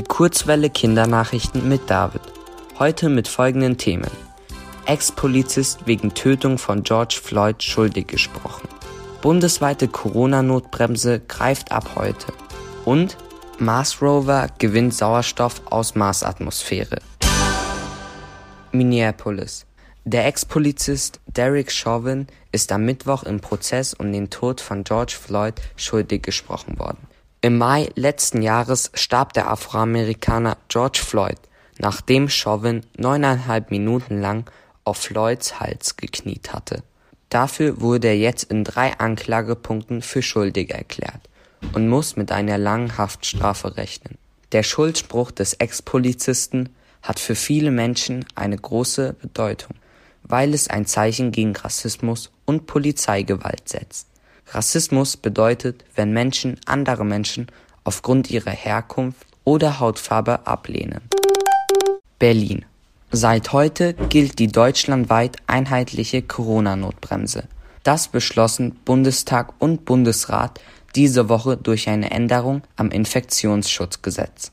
Die 0.00 0.06
Kurzwelle 0.06 0.70
Kindernachrichten 0.70 1.68
mit 1.68 1.90
David. 1.90 2.22
Heute 2.78 3.10
mit 3.10 3.28
folgenden 3.28 3.76
Themen. 3.76 4.10
Ex-Polizist 4.86 5.86
wegen 5.86 6.14
Tötung 6.14 6.56
von 6.56 6.84
George 6.84 7.20
Floyd 7.22 7.62
schuldig 7.62 8.06
gesprochen. 8.06 8.66
Bundesweite 9.20 9.88
Corona-Notbremse 9.88 11.20
greift 11.20 11.70
ab 11.70 11.96
heute. 11.96 12.32
Und 12.86 13.18
Mars 13.58 14.00
Rover 14.00 14.46
gewinnt 14.56 14.94
Sauerstoff 14.94 15.60
aus 15.66 15.94
Marsatmosphäre. 15.94 17.02
Minneapolis. 18.72 19.66
Der 20.06 20.24
Ex-Polizist 20.24 21.20
Derek 21.26 21.70
Chauvin 21.70 22.26
ist 22.52 22.72
am 22.72 22.86
Mittwoch 22.86 23.24
im 23.24 23.40
Prozess 23.40 23.92
um 23.92 24.10
den 24.10 24.30
Tod 24.30 24.62
von 24.62 24.82
George 24.82 25.18
Floyd 25.20 25.60
schuldig 25.76 26.22
gesprochen 26.22 26.78
worden. 26.78 27.06
Im 27.40 27.58
Mai 27.58 27.88
letzten 27.94 28.42
Jahres 28.42 28.90
starb 28.94 29.32
der 29.32 29.50
Afroamerikaner 29.50 30.56
George 30.68 31.00
Floyd, 31.02 31.38
nachdem 31.78 32.28
Chauvin 32.28 32.82
neuneinhalb 32.96 33.70
Minuten 33.70 34.20
lang 34.20 34.50
auf 34.84 34.98
Floyds 34.98 35.60
Hals 35.60 35.96
gekniet 35.96 36.52
hatte. 36.52 36.82
Dafür 37.28 37.80
wurde 37.80 38.08
er 38.08 38.18
jetzt 38.18 38.44
in 38.44 38.64
drei 38.64 38.98
Anklagepunkten 38.98 40.02
für 40.02 40.22
schuldig 40.22 40.70
erklärt 40.70 41.28
und 41.72 41.88
muss 41.88 42.16
mit 42.16 42.32
einer 42.32 42.58
langen 42.58 42.98
Haftstrafe 42.98 43.76
rechnen. 43.76 44.18
Der 44.52 44.62
Schuldspruch 44.62 45.30
des 45.30 45.54
Ex-Polizisten 45.54 46.70
hat 47.02 47.20
für 47.20 47.34
viele 47.34 47.70
Menschen 47.70 48.24
eine 48.34 48.56
große 48.56 49.14
Bedeutung 49.14 49.74
weil 50.22 50.54
es 50.54 50.68
ein 50.68 50.86
Zeichen 50.86 51.32
gegen 51.32 51.56
Rassismus 51.56 52.30
und 52.44 52.66
Polizeigewalt 52.66 53.68
setzt. 53.68 54.06
Rassismus 54.52 55.16
bedeutet, 55.16 55.84
wenn 55.94 56.12
Menschen 56.12 56.58
andere 56.66 57.04
Menschen 57.04 57.46
aufgrund 57.84 58.30
ihrer 58.30 58.50
Herkunft 58.50 59.26
oder 59.44 59.80
Hautfarbe 59.80 60.46
ablehnen. 60.46 61.02
Berlin. 62.18 62.64
Seit 63.12 63.52
heute 63.52 63.94
gilt 63.94 64.38
die 64.38 64.48
deutschlandweit 64.48 65.36
einheitliche 65.46 66.22
Corona-Notbremse. 66.22 67.44
Das 67.82 68.08
beschlossen 68.08 68.76
Bundestag 68.84 69.54
und 69.58 69.84
Bundesrat 69.84 70.60
diese 70.94 71.28
Woche 71.28 71.56
durch 71.56 71.88
eine 71.88 72.10
Änderung 72.10 72.62
am 72.76 72.90
Infektionsschutzgesetz. 72.90 74.52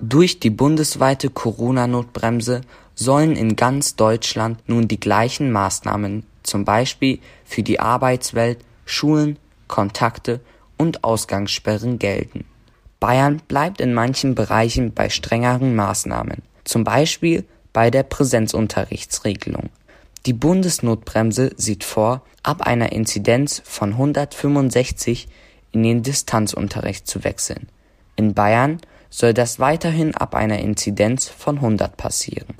Durch 0.00 0.40
die 0.40 0.50
bundesweite 0.50 1.30
Corona-Notbremse 1.30 2.62
sollen 2.94 3.36
in 3.36 3.56
ganz 3.56 3.96
Deutschland 3.96 4.58
nun 4.66 4.88
die 4.88 5.00
gleichen 5.00 5.52
Maßnahmen 5.52 6.24
zum 6.42 6.64
Beispiel 6.64 7.20
für 7.44 7.62
die 7.62 7.80
Arbeitswelt, 7.80 8.58
Schulen, 8.84 9.38
Kontakte 9.68 10.40
und 10.76 11.04
Ausgangssperren 11.04 11.98
gelten. 11.98 12.44
Bayern 13.00 13.42
bleibt 13.48 13.80
in 13.80 13.92
manchen 13.92 14.34
Bereichen 14.34 14.94
bei 14.94 15.08
strengeren 15.08 15.74
Maßnahmen, 15.74 16.42
zum 16.64 16.84
Beispiel 16.84 17.44
bei 17.72 17.90
der 17.90 18.02
Präsenzunterrichtsregelung. 18.02 19.70
Die 20.26 20.32
Bundesnotbremse 20.32 21.50
sieht 21.56 21.84
vor, 21.84 22.22
ab 22.42 22.62
einer 22.62 22.92
Inzidenz 22.92 23.60
von 23.64 23.92
165 23.92 25.28
in 25.72 25.82
den 25.82 26.02
Distanzunterricht 26.02 27.06
zu 27.06 27.24
wechseln. 27.24 27.68
In 28.16 28.32
Bayern 28.32 28.80
soll 29.10 29.34
das 29.34 29.58
weiterhin 29.58 30.14
ab 30.14 30.34
einer 30.34 30.58
Inzidenz 30.60 31.28
von 31.28 31.56
100 31.56 31.96
passieren. 31.96 32.54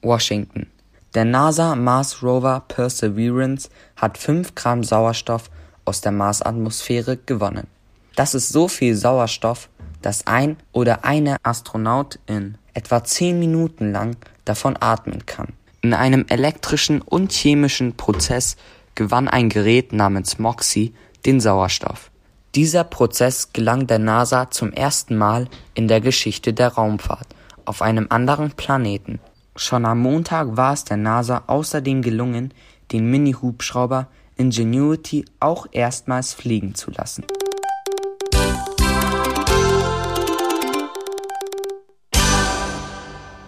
Washington. 0.00 0.68
Der 1.14 1.24
NASA 1.24 1.74
Mars 1.74 2.22
Rover 2.22 2.64
Perseverance 2.68 3.70
hat 3.96 4.18
5 4.18 4.54
Gramm 4.54 4.84
Sauerstoff 4.84 5.50
aus 5.86 6.02
der 6.02 6.12
Marsatmosphäre 6.12 7.16
gewonnen. 7.16 7.66
Das 8.14 8.34
ist 8.34 8.50
so 8.50 8.68
viel 8.68 8.94
Sauerstoff, 8.94 9.70
dass 10.02 10.26
ein 10.26 10.58
oder 10.72 11.06
eine 11.06 11.36
Astronautin 11.42 12.58
etwa 12.74 13.02
10 13.02 13.38
Minuten 13.38 13.90
lang 13.90 14.16
davon 14.44 14.76
atmen 14.78 15.24
kann. 15.24 15.54
In 15.80 15.94
einem 15.94 16.26
elektrischen 16.28 17.00
und 17.00 17.32
chemischen 17.32 17.96
Prozess 17.96 18.56
gewann 18.94 19.28
ein 19.28 19.48
Gerät 19.48 19.94
namens 19.94 20.38
MOXIE 20.38 20.92
den 21.24 21.40
Sauerstoff. 21.40 22.10
Dieser 22.54 22.84
Prozess 22.84 23.54
gelang 23.54 23.86
der 23.86 23.98
NASA 23.98 24.50
zum 24.50 24.72
ersten 24.72 25.16
Mal 25.16 25.48
in 25.72 25.88
der 25.88 26.02
Geschichte 26.02 26.52
der 26.52 26.68
Raumfahrt 26.68 27.28
auf 27.64 27.80
einem 27.80 28.08
anderen 28.10 28.50
Planeten. 28.50 29.20
Schon 29.60 29.86
am 29.86 29.98
Montag 29.98 30.56
war 30.56 30.72
es 30.72 30.84
der 30.84 30.96
NASA 30.96 31.42
außerdem 31.48 32.00
gelungen, 32.00 32.54
den 32.92 33.10
Mini-Hubschrauber 33.10 34.06
Ingenuity 34.36 35.24
auch 35.40 35.66
erstmals 35.72 36.32
fliegen 36.32 36.76
zu 36.76 36.92
lassen. 36.92 37.24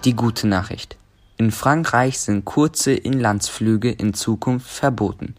Die 0.04 0.16
gute 0.16 0.48
Nachricht. 0.48 0.96
In 1.36 1.52
Frankreich 1.52 2.18
sind 2.18 2.44
kurze 2.44 2.92
Inlandsflüge 2.92 3.92
in 3.92 4.12
Zukunft 4.12 4.68
verboten. 4.68 5.36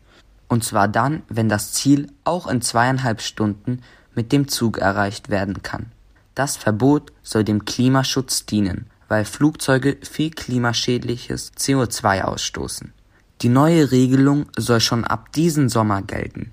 Und 0.48 0.64
zwar 0.64 0.88
dann, 0.88 1.24
wenn 1.28 1.50
das 1.50 1.74
Ziel 1.74 2.08
auch 2.24 2.48
in 2.48 2.62
zweieinhalb 2.62 3.20
Stunden 3.20 3.82
mit 4.16 4.32
dem 4.32 4.48
Zug 4.48 4.78
erreicht 4.78 5.28
werden 5.28 5.64
kann. 5.64 5.92
Das 6.34 6.56
Verbot 6.56 7.12
soll 7.24 7.44
dem 7.44 7.66
Klimaschutz 7.66 8.46
dienen 8.46 8.90
weil 9.12 9.26
Flugzeuge 9.26 9.98
viel 10.10 10.32
klimaschädliches 10.32 11.52
CO2 11.58 12.22
ausstoßen. 12.22 12.94
Die 13.42 13.50
neue 13.50 13.92
Regelung 13.92 14.46
soll 14.56 14.80
schon 14.80 15.04
ab 15.04 15.34
diesem 15.34 15.68
Sommer 15.68 16.02
gelten. 16.02 16.52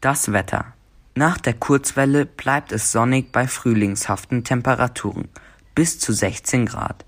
Das 0.00 0.32
Wetter. 0.32 0.74
Nach 1.14 1.38
der 1.38 1.54
Kurzwelle 1.54 2.26
bleibt 2.26 2.72
es 2.72 2.90
sonnig 2.90 3.30
bei 3.30 3.46
frühlingshaften 3.46 4.42
Temperaturen 4.42 5.28
bis 5.76 6.00
zu 6.00 6.12
16 6.12 6.66
Grad. 6.66 7.04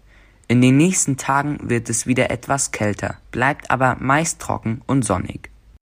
In 0.47 0.61
den 0.61 0.77
nächsten 0.77 1.17
Tagen 1.17 1.59
wird 1.69 1.91
es 1.91 2.07
wieder 2.07 2.31
etwas 2.31 2.71
kälter, 2.71 3.17
bleibt 3.33 3.73
aber 3.73 3.97
meist 3.99 4.41
trocken 4.41 4.81
und 4.87 5.05
sonnig. 5.05 5.51